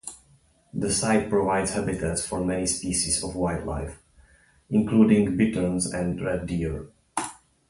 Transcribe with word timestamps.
The 0.73 0.91
site 0.91 1.29
provides 1.29 1.73
habitats 1.73 2.25
for 2.25 2.43
many 2.43 2.65
species 2.65 3.23
of 3.23 3.35
wildlife, 3.35 4.01
including 4.67 5.37
bitterns 5.37 5.85
and 5.93 6.19
red 6.19 6.47
deer. 6.47 6.87